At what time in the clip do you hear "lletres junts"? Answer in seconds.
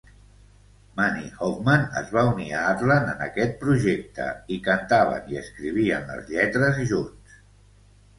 6.33-7.37